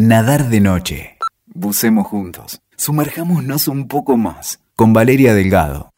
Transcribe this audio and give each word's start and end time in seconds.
Nadar 0.00 0.48
de 0.48 0.60
noche. 0.60 1.18
Bucemos 1.46 2.06
juntos. 2.06 2.60
Sumerjámonos 2.76 3.66
un 3.66 3.88
poco 3.88 4.16
más. 4.16 4.60
Con 4.76 4.92
Valeria 4.92 5.34
Delgado. 5.34 5.90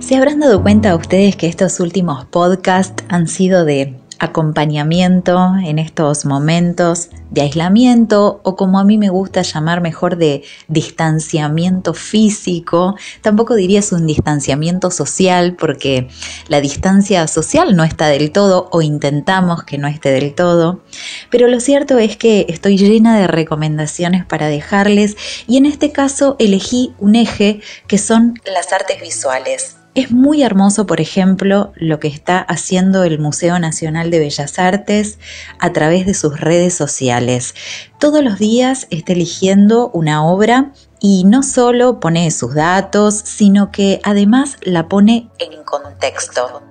Se 0.00 0.16
habrán 0.16 0.40
dado 0.40 0.60
cuenta 0.62 0.96
ustedes 0.96 1.36
que 1.36 1.46
estos 1.46 1.78
últimos 1.78 2.24
podcasts 2.24 3.04
han 3.08 3.28
sido 3.28 3.64
de 3.64 4.01
acompañamiento 4.22 5.52
en 5.64 5.80
estos 5.80 6.24
momentos 6.24 7.08
de 7.30 7.40
aislamiento 7.40 8.40
o 8.44 8.54
como 8.54 8.78
a 8.78 8.84
mí 8.84 8.96
me 8.96 9.08
gusta 9.08 9.42
llamar 9.42 9.80
mejor 9.80 10.16
de 10.16 10.44
distanciamiento 10.68 11.92
físico. 11.92 12.94
Tampoco 13.20 13.56
dirías 13.56 13.90
un 13.90 14.06
distanciamiento 14.06 14.92
social 14.92 15.56
porque 15.58 16.08
la 16.46 16.60
distancia 16.60 17.26
social 17.26 17.74
no 17.74 17.82
está 17.82 18.06
del 18.06 18.30
todo 18.30 18.68
o 18.70 18.80
intentamos 18.80 19.64
que 19.64 19.76
no 19.76 19.88
esté 19.88 20.10
del 20.12 20.36
todo. 20.36 20.82
Pero 21.28 21.48
lo 21.48 21.58
cierto 21.58 21.98
es 21.98 22.16
que 22.16 22.46
estoy 22.48 22.78
llena 22.78 23.18
de 23.18 23.26
recomendaciones 23.26 24.24
para 24.24 24.46
dejarles 24.46 25.16
y 25.48 25.56
en 25.56 25.66
este 25.66 25.90
caso 25.90 26.36
elegí 26.38 26.94
un 27.00 27.16
eje 27.16 27.60
que 27.88 27.98
son 27.98 28.40
las 28.44 28.72
artes 28.72 29.00
visuales. 29.00 29.81
Es 29.94 30.10
muy 30.10 30.42
hermoso, 30.42 30.86
por 30.86 31.02
ejemplo, 31.02 31.72
lo 31.76 32.00
que 32.00 32.08
está 32.08 32.38
haciendo 32.38 33.04
el 33.04 33.18
Museo 33.18 33.58
Nacional 33.58 34.10
de 34.10 34.20
Bellas 34.20 34.58
Artes 34.58 35.18
a 35.58 35.74
través 35.74 36.06
de 36.06 36.14
sus 36.14 36.40
redes 36.40 36.72
sociales. 36.72 37.54
Todos 37.98 38.24
los 38.24 38.38
días 38.38 38.86
está 38.88 39.12
eligiendo 39.12 39.90
una 39.92 40.24
obra 40.24 40.72
y 41.02 41.24
no 41.24 41.42
solo 41.42 41.98
pone 41.98 42.30
sus 42.30 42.54
datos, 42.54 43.14
sino 43.16 43.72
que 43.72 44.00
además 44.04 44.56
la 44.62 44.88
pone 44.88 45.28
en 45.40 45.64
contexto. 45.64 46.62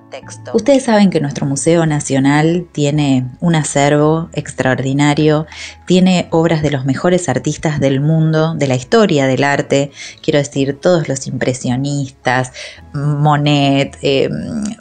Ustedes 0.53 0.83
saben 0.83 1.09
que 1.09 1.21
nuestro 1.21 1.45
Museo 1.45 1.85
Nacional 1.85 2.67
tiene 2.71 3.29
un 3.39 3.55
acervo 3.55 4.29
extraordinario, 4.33 5.47
tiene 5.85 6.27
obras 6.31 6.61
de 6.61 6.71
los 6.71 6.85
mejores 6.85 7.29
artistas 7.29 7.79
del 7.79 8.01
mundo, 8.01 8.53
de 8.55 8.67
la 8.67 8.75
historia 8.75 9.25
del 9.27 9.43
arte, 9.43 9.91
quiero 10.21 10.39
decir, 10.39 10.77
todos 10.79 11.07
los 11.07 11.27
impresionistas, 11.27 12.51
Monet, 12.93 13.97
eh, 14.01 14.29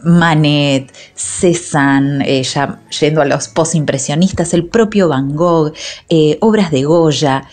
Manet, 0.02 0.92
Cézanne, 1.14 2.24
eh, 2.26 2.42
ya 2.42 2.80
yendo 2.98 3.22
a 3.22 3.24
los 3.24 3.48
postimpresionistas, 3.48 4.52
el 4.52 4.66
propio 4.66 5.08
Van 5.08 5.36
Gogh, 5.36 5.72
eh, 6.08 6.38
obras 6.40 6.70
de 6.72 6.82
Goya. 6.82 7.44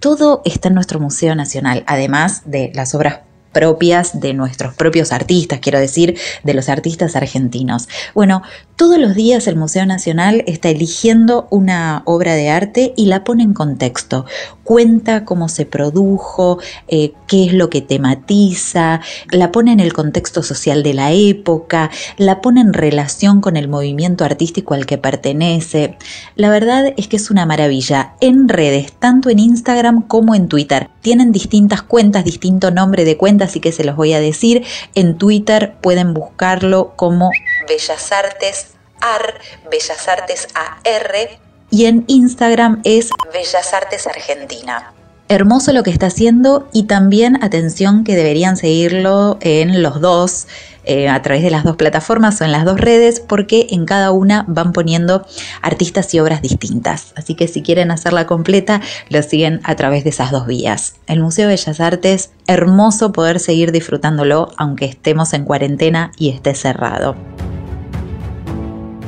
Todo 0.00 0.40
está 0.46 0.68
en 0.68 0.74
nuestro 0.74 0.98
Museo 0.98 1.34
Nacional, 1.34 1.84
además 1.86 2.42
de 2.46 2.72
las 2.74 2.94
obras 2.94 3.20
propias 3.52 4.20
de 4.20 4.34
nuestros 4.34 4.74
propios 4.74 5.12
artistas, 5.12 5.60
quiero 5.60 5.80
decir, 5.80 6.16
de 6.44 6.54
los 6.54 6.68
artistas 6.68 7.16
argentinos. 7.16 7.88
Bueno, 8.14 8.42
todos 8.76 8.98
los 8.98 9.14
días 9.14 9.46
el 9.46 9.56
Museo 9.56 9.84
Nacional 9.84 10.42
está 10.46 10.70
eligiendo 10.70 11.46
una 11.50 12.02
obra 12.06 12.34
de 12.34 12.48
arte 12.48 12.94
y 12.96 13.06
la 13.06 13.24
pone 13.24 13.42
en 13.42 13.52
contexto. 13.52 14.24
Cuenta 14.64 15.24
cómo 15.24 15.48
se 15.48 15.66
produjo, 15.66 16.58
eh, 16.88 17.12
qué 17.26 17.44
es 17.46 17.52
lo 17.52 17.68
que 17.68 17.82
tematiza, 17.82 19.00
la 19.30 19.52
pone 19.52 19.72
en 19.72 19.80
el 19.80 19.92
contexto 19.92 20.42
social 20.42 20.82
de 20.82 20.94
la 20.94 21.12
época, 21.12 21.90
la 22.16 22.40
pone 22.40 22.60
en 22.60 22.72
relación 22.72 23.40
con 23.40 23.56
el 23.56 23.68
movimiento 23.68 24.24
artístico 24.24 24.74
al 24.74 24.86
que 24.86 24.96
pertenece. 24.96 25.98
La 26.36 26.48
verdad 26.48 26.94
es 26.96 27.08
que 27.08 27.16
es 27.16 27.30
una 27.30 27.46
maravilla. 27.46 28.14
En 28.20 28.48
redes, 28.48 28.92
tanto 28.92 29.28
en 29.28 29.40
Instagram 29.40 30.02
como 30.02 30.34
en 30.34 30.48
Twitter. 30.48 30.88
Tienen 31.02 31.32
distintas 31.32 31.82
cuentas, 31.82 32.24
distinto 32.24 32.70
nombre 32.70 33.04
de 33.04 33.16
cuenta 33.16 33.39
así 33.42 33.60
que 33.60 33.72
se 33.72 33.84
los 33.84 33.96
voy 33.96 34.12
a 34.12 34.20
decir. 34.20 34.64
En 34.94 35.18
Twitter 35.18 35.74
pueden 35.80 36.14
buscarlo 36.14 36.92
como 36.96 37.30
Bellas 37.68 38.12
Artes 38.12 38.74
AR, 39.00 39.40
Bellas 39.70 40.08
Artes 40.08 40.48
AR, 40.54 41.40
y 41.70 41.86
en 41.86 42.04
Instagram 42.08 42.80
es 42.84 43.10
Bellas 43.32 43.72
Artes 43.72 44.06
Argentina. 44.06 44.92
Hermoso 45.28 45.72
lo 45.72 45.84
que 45.84 45.90
está 45.90 46.06
haciendo 46.06 46.68
y 46.72 46.84
también 46.84 47.42
atención 47.44 48.02
que 48.02 48.16
deberían 48.16 48.56
seguirlo 48.56 49.38
en 49.40 49.80
los 49.80 50.00
dos 50.00 50.48
eh, 50.84 51.08
a 51.08 51.20
través 51.22 51.42
de 51.42 51.50
las 51.50 51.64
dos 51.64 51.76
plataformas 51.76 52.40
o 52.40 52.44
en 52.44 52.52
las 52.52 52.64
dos 52.64 52.80
redes 52.80 53.20
porque 53.20 53.68
en 53.70 53.84
cada 53.84 54.10
una 54.10 54.44
van 54.48 54.72
poniendo 54.72 55.26
artistas 55.62 56.12
y 56.14 56.20
obras 56.20 56.42
distintas. 56.42 57.12
Así 57.16 57.34
que 57.34 57.48
si 57.48 57.62
quieren 57.62 57.90
hacerla 57.90 58.26
completa, 58.26 58.80
lo 59.08 59.22
siguen 59.22 59.60
a 59.64 59.76
través 59.76 60.04
de 60.04 60.10
esas 60.10 60.30
dos 60.30 60.46
vías. 60.46 60.94
El 61.06 61.20
Museo 61.20 61.48
de 61.48 61.54
Bellas 61.54 61.80
Artes, 61.80 62.30
hermoso 62.46 63.12
poder 63.12 63.40
seguir 63.40 63.72
disfrutándolo 63.72 64.52
aunque 64.56 64.86
estemos 64.86 65.32
en 65.34 65.44
cuarentena 65.44 66.12
y 66.16 66.30
esté 66.30 66.54
cerrado. 66.54 67.16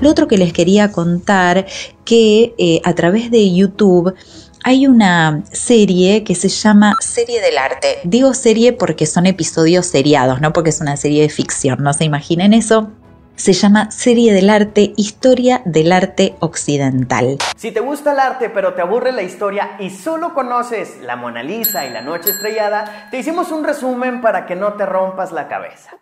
Lo 0.02 0.10
otro 0.10 0.26
que 0.26 0.36
les 0.36 0.52
quería 0.52 0.90
contar 0.90 1.64
que 2.04 2.54
eh, 2.58 2.80
a 2.84 2.92
través 2.94 3.30
de 3.30 3.54
YouTube 3.54 4.14
hay 4.64 4.86
una 4.86 5.42
serie 5.52 6.24
que 6.24 6.34
se 6.34 6.48
llama 6.48 6.94
Serie 7.00 7.40
del 7.40 7.58
Arte. 7.58 7.98
Digo 8.04 8.34
serie 8.34 8.72
porque 8.72 9.06
son 9.06 9.26
episodios 9.26 9.86
seriados, 9.86 10.40
no 10.40 10.52
porque 10.52 10.70
es 10.70 10.80
una 10.80 10.96
serie 10.96 11.22
de 11.22 11.28
ficción, 11.28 11.82
no 11.82 11.92
se 11.92 12.04
imaginen 12.04 12.52
eso. 12.52 12.90
Se 13.34 13.54
llama 13.54 13.90
Serie 13.90 14.32
del 14.34 14.50
Arte, 14.50 14.92
Historia 14.96 15.62
del 15.64 15.90
Arte 15.90 16.34
Occidental. 16.40 17.38
Si 17.56 17.72
te 17.72 17.80
gusta 17.80 18.12
el 18.12 18.20
arte 18.20 18.50
pero 18.50 18.74
te 18.74 18.82
aburre 18.82 19.10
la 19.10 19.22
historia 19.22 19.76
y 19.80 19.90
solo 19.90 20.34
conoces 20.34 21.00
la 21.02 21.16
Mona 21.16 21.42
Lisa 21.42 21.86
y 21.86 21.90
la 21.90 22.02
Noche 22.02 22.30
Estrellada, 22.30 23.08
te 23.10 23.18
hicimos 23.18 23.50
un 23.50 23.64
resumen 23.64 24.20
para 24.20 24.46
que 24.46 24.54
no 24.54 24.74
te 24.74 24.86
rompas 24.86 25.32
la 25.32 25.48
cabeza. 25.48 25.98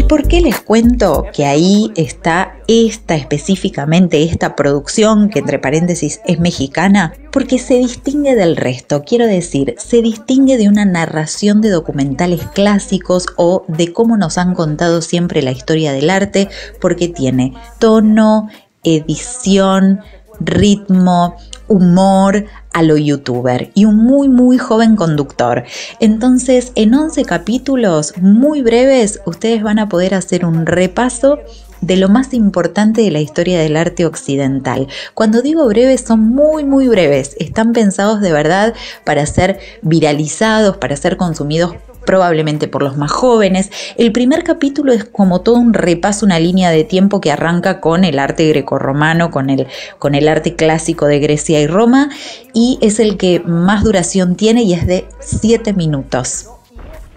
¿Y 0.00 0.04
por 0.04 0.26
qué 0.26 0.40
les 0.40 0.58
cuento 0.62 1.26
que 1.30 1.44
ahí 1.44 1.92
está 1.94 2.54
esta 2.66 3.16
específicamente, 3.16 4.22
esta 4.22 4.56
producción, 4.56 5.28
que 5.28 5.40
entre 5.40 5.58
paréntesis 5.58 6.22
es 6.24 6.40
mexicana? 6.40 7.12
Porque 7.30 7.58
se 7.58 7.74
distingue 7.74 8.34
del 8.34 8.56
resto, 8.56 9.02
quiero 9.04 9.26
decir, 9.26 9.74
se 9.76 10.00
distingue 10.00 10.56
de 10.56 10.70
una 10.70 10.86
narración 10.86 11.60
de 11.60 11.68
documentales 11.68 12.40
clásicos 12.54 13.26
o 13.36 13.66
de 13.68 13.92
cómo 13.92 14.16
nos 14.16 14.38
han 14.38 14.54
contado 14.54 15.02
siempre 15.02 15.42
la 15.42 15.50
historia 15.50 15.92
del 15.92 16.08
arte, 16.08 16.48
porque 16.80 17.08
tiene 17.08 17.52
tono, 17.78 18.48
edición, 18.82 20.00
ritmo, 20.40 21.36
humor 21.68 22.46
a 22.72 22.82
lo 22.82 22.96
youtuber 22.96 23.70
y 23.74 23.84
un 23.84 23.96
muy 23.96 24.28
muy 24.28 24.58
joven 24.58 24.96
conductor. 24.96 25.64
Entonces, 25.98 26.72
en 26.74 26.94
11 26.94 27.24
capítulos 27.24 28.14
muy 28.20 28.62
breves, 28.62 29.20
ustedes 29.26 29.62
van 29.62 29.78
a 29.78 29.88
poder 29.88 30.14
hacer 30.14 30.44
un 30.44 30.66
repaso 30.66 31.38
de 31.80 31.96
lo 31.96 32.08
más 32.08 32.34
importante 32.34 33.02
de 33.02 33.10
la 33.10 33.20
historia 33.20 33.60
del 33.60 33.76
arte 33.76 34.06
occidental. 34.06 34.88
Cuando 35.14 35.42
digo 35.42 35.66
breves 35.66 36.02
son 36.02 36.20
muy 36.20 36.64
muy 36.64 36.88
breves, 36.88 37.36
están 37.38 37.72
pensados 37.72 38.20
de 38.20 38.32
verdad 38.32 38.74
para 39.04 39.26
ser 39.26 39.58
viralizados, 39.82 40.76
para 40.76 40.96
ser 40.96 41.16
consumidos 41.16 41.74
probablemente 42.04 42.66
por 42.66 42.82
los 42.82 42.96
más 42.96 43.10
jóvenes. 43.10 43.70
El 43.96 44.12
primer 44.12 44.42
capítulo 44.42 44.92
es 44.92 45.04
como 45.04 45.42
todo 45.42 45.56
un 45.56 45.74
repaso, 45.74 46.26
una 46.26 46.40
línea 46.40 46.70
de 46.70 46.84
tiempo 46.84 47.20
que 47.20 47.30
arranca 47.30 47.80
con 47.80 48.04
el 48.04 48.18
arte 48.18 48.48
grecorromano, 48.48 49.30
con 49.30 49.50
el, 49.50 49.66
con 49.98 50.14
el 50.14 50.28
arte 50.28 50.56
clásico 50.56 51.06
de 51.06 51.20
Grecia 51.20 51.60
y 51.60 51.66
Roma, 51.66 52.10
y 52.52 52.78
es 52.80 53.00
el 53.00 53.16
que 53.16 53.40
más 53.40 53.84
duración 53.84 54.34
tiene 54.34 54.62
y 54.62 54.74
es 54.74 54.86
de 54.86 55.06
7 55.20 55.72
minutos 55.74 56.48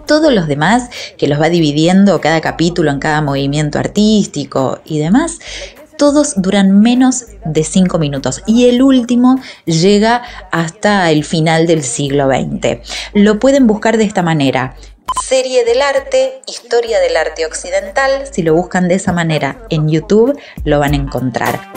todos 0.06 0.34
los 0.34 0.47
demás, 0.47 0.90
que 1.18 1.28
los 1.28 1.40
va 1.40 1.50
dividiendo 1.50 2.22
cada 2.22 2.41
capítulo 2.41 2.91
en 2.91 3.00
cada 3.00 3.22
movimiento 3.22 3.80
artístico 3.80 4.80
y 4.86 5.00
demás, 5.00 5.40
todos 5.97 6.41
duran 6.41 6.81
menos 6.81 7.25
de 7.46 7.64
5 7.64 8.00
minutos 8.00 8.41
y 8.46 8.68
el 8.68 8.81
último 8.81 9.40
llega 9.66 10.24
hasta 10.52 11.09
el 11.12 11.24
final 11.24 11.68
del 11.68 11.84
siglo 11.84 12.28
XX. 12.28 12.80
Lo 13.14 13.40
pueden 13.40 13.68
buscar 13.68 13.97
de 13.97 14.03
esta 14.03 14.22
manera. 14.22 14.75
Serie 15.28 15.64
del 15.64 15.81
arte, 15.81 16.41
historia 16.47 16.99
del 16.99 17.16
arte 17.16 17.46
occidental, 17.46 18.23
si 18.32 18.41
lo 18.41 18.53
buscan 18.56 18.88
de 18.88 18.96
esa 18.96 19.14
manera 19.14 19.59
en 19.70 19.88
YouTube 19.88 20.38
lo 20.64 20.79
van 20.79 20.94
a 20.94 20.97
encontrar. 20.97 21.72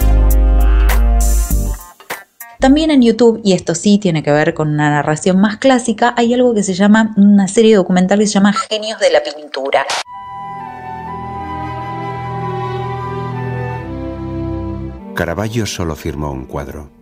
También 2.59 2.91
en 2.91 3.03
YouTube, 3.03 3.41
y 3.45 3.53
esto 3.53 3.75
sí 3.75 3.99
tiene 3.99 4.23
que 4.23 4.33
ver 4.33 4.55
con 4.55 4.69
una 4.69 4.91
narración 4.91 5.39
más 5.39 5.59
clásica, 5.59 6.15
hay 6.17 6.33
algo 6.33 6.55
que 6.55 6.63
se 6.63 6.75
llama, 6.75 7.13
una 7.17 7.49
serie 7.49 7.77
documental 7.77 8.19
que 8.19 8.27
se 8.27 8.33
llama 8.33 8.53
Genios 8.53 8.99
de 8.99 9.11
la 9.11 9.23
Pintura. 9.23 9.87
Caravaggio 15.15 15.67
solo 15.67 15.97
firmó 15.97 16.31
un 16.31 16.47
cuadro. 16.47 16.96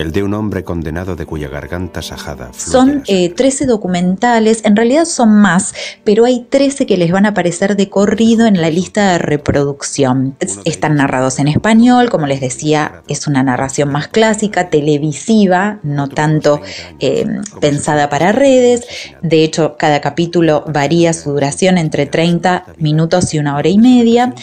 El 0.00 0.12
de 0.12 0.22
un 0.22 0.34
hombre 0.34 0.64
condenado 0.64 1.14
de 1.14 1.26
cuya 1.26 1.48
garganta 1.48 2.00
sajada 2.02 2.50
Son 2.56 3.02
13 3.02 3.64
eh, 3.64 3.66
documentales, 3.66 4.62
en 4.64 4.74
realidad 4.74 5.04
son 5.04 5.30
más, 5.30 5.74
pero 6.04 6.24
hay 6.24 6.46
13 6.48 6.86
que 6.86 6.96
les 6.96 7.12
van 7.12 7.26
a 7.26 7.30
aparecer 7.30 7.76
de 7.76 7.88
corrido 7.90 8.46
en 8.46 8.60
la 8.60 8.70
lista 8.70 9.12
de 9.12 9.18
reproducción. 9.18 10.36
Están 10.64 10.96
narrados 10.96 11.38
en 11.38 11.48
español, 11.48 12.08
como 12.08 12.26
les 12.26 12.40
decía, 12.40 13.02
es 13.08 13.26
una 13.26 13.42
narración 13.42 13.90
más 13.90 14.08
clásica, 14.08 14.70
televisiva, 14.70 15.80
no 15.82 16.08
tanto 16.08 16.60
eh, 16.98 17.26
pensada 17.60 18.08
para 18.08 18.32
redes. 18.32 18.86
De 19.22 19.44
hecho, 19.44 19.76
cada 19.78 20.00
capítulo 20.00 20.64
varía 20.66 21.12
su 21.12 21.32
duración 21.32 21.76
entre 21.78 22.06
30 22.06 22.64
minutos 22.78 23.34
y 23.34 23.38
una 23.38 23.56
hora 23.56 23.68
y 23.68 23.78
media. 23.78 24.34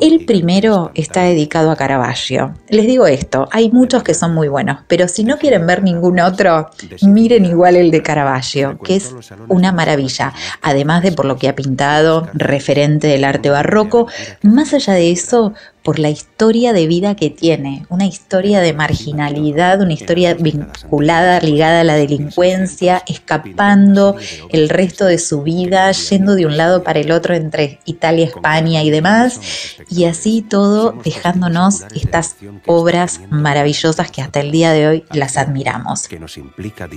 El 0.00 0.26
primero 0.26 0.90
está 0.94 1.22
dedicado 1.22 1.70
a 1.70 1.76
Caravaggio. 1.76 2.54
Les 2.68 2.86
digo 2.86 3.06
esto, 3.06 3.48
hay 3.50 3.70
muchos 3.70 4.02
que 4.02 4.14
son 4.14 4.34
muy 4.34 4.48
buenos, 4.48 4.80
pero 4.88 5.05
si 5.08 5.24
no 5.24 5.38
quieren 5.38 5.66
ver 5.66 5.82
ningún 5.82 6.20
otro, 6.20 6.70
miren 7.02 7.44
igual 7.44 7.76
el 7.76 7.90
de 7.90 8.02
Caravaggio, 8.02 8.78
que 8.78 8.96
es 8.96 9.14
una 9.48 9.72
maravilla. 9.72 10.32
Además 10.62 11.02
de 11.02 11.12
por 11.12 11.24
lo 11.24 11.36
que 11.36 11.48
ha 11.48 11.56
pintado, 11.56 12.28
referente 12.34 13.06
del 13.06 13.24
arte 13.24 13.50
barroco, 13.50 14.06
más 14.42 14.72
allá 14.74 14.94
de 14.94 15.10
eso, 15.10 15.54
por 15.86 16.00
la 16.00 16.10
historia 16.10 16.72
de 16.72 16.88
vida 16.88 17.14
que 17.14 17.30
tiene, 17.30 17.86
una 17.90 18.06
historia 18.06 18.58
de 18.58 18.72
marginalidad, 18.72 19.80
una 19.80 19.92
historia 19.92 20.34
vinculada, 20.34 21.38
ligada 21.38 21.82
a 21.82 21.84
la 21.84 21.94
delincuencia, 21.94 23.04
escapando 23.06 24.16
el 24.50 24.68
resto 24.68 25.04
de 25.04 25.18
su 25.18 25.42
vida, 25.42 25.92
yendo 25.92 26.34
de 26.34 26.44
un 26.44 26.56
lado 26.56 26.82
para 26.82 26.98
el 26.98 27.12
otro 27.12 27.36
entre 27.36 27.78
Italia, 27.84 28.26
España 28.26 28.82
y 28.82 28.90
demás, 28.90 29.40
y 29.88 30.06
así 30.06 30.42
todo 30.42 30.92
dejándonos 31.04 31.84
estas 31.94 32.34
obras 32.66 33.20
maravillosas 33.30 34.10
que 34.10 34.22
hasta 34.22 34.40
el 34.40 34.50
día 34.50 34.72
de 34.72 34.88
hoy 34.88 35.04
las 35.12 35.36
admiramos. 35.36 36.08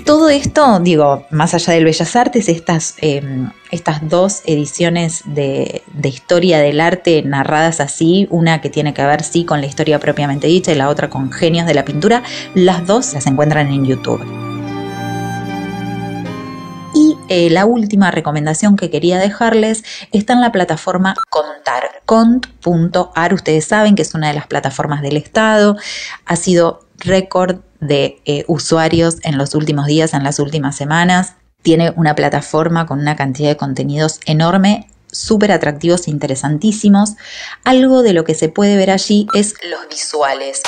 Todo 0.04 0.30
esto, 0.30 0.80
digo, 0.80 1.28
más 1.30 1.54
allá 1.54 1.74
del 1.74 1.86
Bellas 1.86 2.16
Artes, 2.16 2.50
estas, 2.50 2.96
em, 3.02 3.52
estas 3.70 4.10
dos 4.10 4.42
ediciones 4.48 5.22
de, 5.26 5.84
de 5.94 6.10
historia 6.10 6.58
del 6.58 6.82
arte 6.82 7.22
narradas 7.22 7.80
así, 7.82 8.26
una 8.32 8.62
que 8.62 8.72
tiene 8.72 8.79
tiene 8.80 8.94
que 8.94 9.06
ver 9.06 9.26
sí 9.26 9.44
con 9.44 9.60
la 9.60 9.68
historia 9.68 10.00
propiamente 10.00 10.48
dicha 10.48 10.72
y 10.72 10.76
la 10.76 10.88
otra 10.88 11.10
con 11.10 11.34
genios 11.34 11.68
de 11.68 11.74
la 11.74 11.84
pintura. 11.84 12.24
Las 12.56 12.88
dos 12.88 13.14
las 13.14 13.28
encuentran 13.28 13.68
en 13.68 13.84
YouTube. 13.84 14.22
Y 16.96 17.18
eh, 17.28 17.50
la 17.50 17.66
última 17.66 18.10
recomendación 18.10 18.78
que 18.78 18.90
quería 18.90 19.20
dejarles 19.20 19.84
está 20.14 20.32
en 20.32 20.40
la 20.40 20.54
plataforma 20.54 21.14
Contar, 21.30 21.90
cont.ar. 22.06 23.34
Ustedes 23.34 23.66
saben 23.66 23.96
que 23.96 24.04
es 24.04 24.16
una 24.16 24.30
de 24.30 24.36
las 24.36 24.48
plataformas 24.48 25.02
del 25.02 25.18
Estado. 25.18 25.76
Ha 26.24 26.38
sido 26.38 26.88
récord 27.00 27.58
de 27.82 28.22
eh, 28.24 28.46
usuarios 28.48 29.18
en 29.24 29.38
los 29.38 29.56
últimos 29.56 29.88
días, 29.88 30.14
en 30.14 30.24
las 30.24 30.40
últimas 30.40 30.78
semanas. 30.78 31.36
Tiene 31.64 31.92
una 31.98 32.16
plataforma 32.16 32.86
con 32.86 33.00
una 33.00 33.18
cantidad 33.18 33.50
de 33.50 33.58
contenidos 33.58 34.22
enorme 34.26 34.88
súper 35.12 35.52
atractivos 35.52 36.08
e 36.08 36.12
interesantísimos. 36.12 37.16
Algo 37.64 38.02
de 38.04 38.14
lo 38.14 38.24
que 38.24 38.36
se 38.36 38.50
puede 38.50 38.76
ver 38.78 38.92
allí 38.92 39.28
es 39.34 39.54
los 39.70 39.88
visuales. 39.90 40.62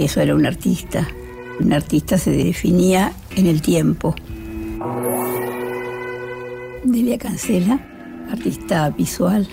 Eso 0.00 0.20
era 0.20 0.34
un 0.34 0.46
artista. 0.46 1.08
Un 1.60 1.72
artista 1.72 2.18
se 2.18 2.30
definía 2.30 3.12
en 3.36 3.46
el 3.46 3.62
tiempo. 3.62 4.14
Delia 6.84 7.18
Cancela, 7.18 7.80
artista 8.30 8.90
visual. 8.90 9.46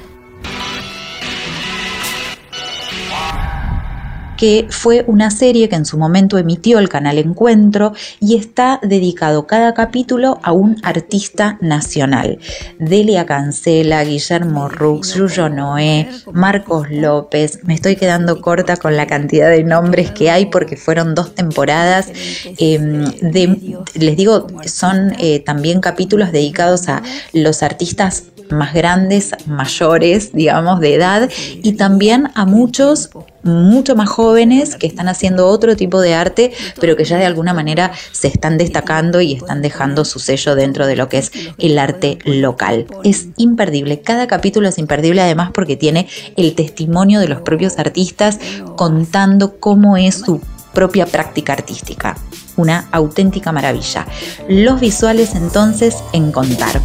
Que 4.40 4.68
fue 4.70 5.04
una 5.06 5.32
serie 5.32 5.68
que 5.68 5.76
en 5.76 5.86
su 5.86 5.98
momento 5.98 6.38
emitió 6.38 6.80
el 6.80 6.88
canal 6.88 7.18
Encuentro 7.18 7.92
y 8.22 8.38
está 8.38 8.80
dedicado 8.82 9.46
cada 9.46 9.74
capítulo 9.74 10.40
a 10.44 10.54
un 10.54 10.78
artista 10.82 11.58
nacional. 11.60 12.40
Delia 12.80 13.26
Cancela, 13.26 14.02
Guillermo 14.06 14.70
Rux, 14.70 15.16
Yuyo 15.16 15.50
Noé, 15.50 16.08
Marcos 16.32 16.90
López. 16.90 17.60
Me 17.66 17.74
estoy 17.74 17.98
quedando 17.98 18.40
corta 18.40 18.78
con 18.78 18.96
la 18.96 19.08
cantidad 19.08 19.50
de 19.50 19.66
nombres 19.66 20.12
que 20.12 20.32
hay 20.32 20.46
porque 20.46 20.78
fueron 20.78 21.16
dos 21.16 21.36
temporadas. 21.36 22.10
Em, 22.58 23.12
les 23.94 24.16
digo, 24.16 24.48
son 24.66 25.16
eh, 25.20 25.42
también 25.42 25.82
capítulos 25.82 26.32
dedicados 26.32 26.88
a 26.88 27.04
los 27.34 27.62
artistas 27.62 28.24
más 28.52 28.74
grandes, 28.74 29.32
mayores, 29.46 30.32
digamos, 30.34 30.80
de 30.80 30.96
edad, 30.96 31.30
y 31.62 31.74
también 31.74 32.30
a 32.36 32.46
muchos 32.46 33.10
mucho 33.44 33.96
más 33.96 34.10
jóvenes 34.10 34.76
que 34.76 34.88
están 34.88 35.08
haciendo 35.08 35.48
otro 35.48 35.76
tipo 35.76 36.02
de 36.02 36.14
arte, 36.14 36.52
pero 36.80 36.96
que 36.96 37.06
ya 37.06 37.18
de 37.18 37.26
alguna 37.26 37.54
manera 37.54 37.92
se 38.12 38.28
están 38.28 38.58
destacando 38.58 39.22
y 39.22 39.34
están 39.34 39.62
dejando 39.62 40.06
su 40.06 40.20
sello 40.20 40.56
dentro 40.56 40.88
de 40.88 40.96
lo 40.96 41.10
que 41.10 41.20
es 41.20 41.32
el 41.58 41.78
arte 41.80 42.20
local. 42.26 42.88
Es 43.04 43.28
imperdible, 43.38 44.02
cada 44.02 44.28
capítulo 44.28 44.68
es 44.68 44.78
imperdible 44.78 45.22
además 45.22 45.52
porque 45.54 45.76
tiene 45.76 46.08
el 46.38 46.56
testimonio 46.56 47.20
de 47.20 47.28
los 47.28 47.42
propios 47.42 47.80
artistas 47.80 48.40
contando 48.76 49.60
cómo 49.60 49.98
es 49.98 50.16
su 50.16 50.42
propia 50.74 51.06
práctica 51.06 51.54
artística. 51.54 52.18
Una 52.56 52.88
auténtica 52.92 53.52
maravilla. 53.52 54.06
Los 54.48 54.80
visuales 54.80 55.34
entonces 55.36 55.96
en 56.14 56.32
contar. 56.32 56.82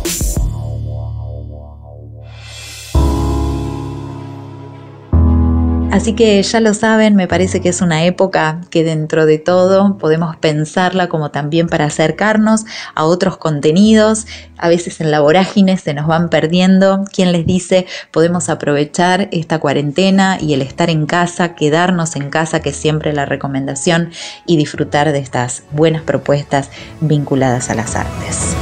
Así 5.94 6.14
que 6.14 6.42
ya 6.42 6.58
lo 6.58 6.74
saben, 6.74 7.14
me 7.14 7.28
parece 7.28 7.60
que 7.60 7.68
es 7.68 7.80
una 7.80 8.02
época 8.02 8.60
que 8.70 8.82
dentro 8.82 9.26
de 9.26 9.38
todo 9.38 9.96
podemos 9.96 10.34
pensarla 10.34 11.08
como 11.08 11.30
también 11.30 11.68
para 11.68 11.84
acercarnos 11.84 12.64
a 12.96 13.04
otros 13.04 13.36
contenidos. 13.36 14.26
A 14.58 14.68
veces 14.68 15.00
en 15.00 15.12
la 15.12 15.20
vorágine 15.20 15.76
se 15.76 15.94
nos 15.94 16.08
van 16.08 16.30
perdiendo. 16.30 17.04
¿Quién 17.12 17.30
les 17.30 17.46
dice 17.46 17.86
podemos 18.10 18.48
aprovechar 18.48 19.28
esta 19.30 19.60
cuarentena 19.60 20.36
y 20.40 20.54
el 20.54 20.62
estar 20.62 20.90
en 20.90 21.06
casa, 21.06 21.54
quedarnos 21.54 22.16
en 22.16 22.28
casa, 22.28 22.58
que 22.58 22.70
es 22.70 22.76
siempre 22.76 23.12
la 23.12 23.24
recomendación, 23.24 24.10
y 24.46 24.56
disfrutar 24.56 25.12
de 25.12 25.20
estas 25.20 25.62
buenas 25.70 26.02
propuestas 26.02 26.70
vinculadas 27.02 27.70
a 27.70 27.76
las 27.76 27.94
artes? 27.94 28.56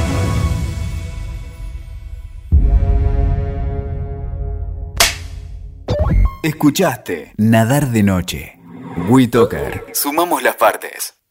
Escuchaste 6.43 7.31
Nadar 7.37 7.87
de 7.87 8.03
Noche. 8.03 8.59
WeToker. 9.07 9.85
Sumamos 9.93 10.43
las 10.43 10.57
partes. 10.57 11.22